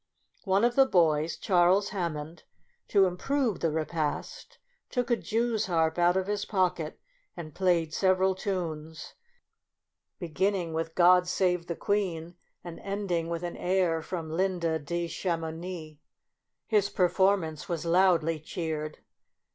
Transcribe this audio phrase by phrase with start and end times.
[0.45, 2.41] One of the boys, Charles Hammond,
[2.87, 4.57] to improve the repast,
[4.89, 6.99] took a jews harp out of his pocket,
[7.37, 9.13] and played several tunes,
[10.17, 12.33] beginning with" God save the Queen,"
[12.63, 15.99] and ending with an air from" Linda di Chamounix."
[16.65, 19.03] His per formance was loudly cheered.